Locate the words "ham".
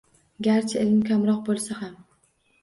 1.83-1.93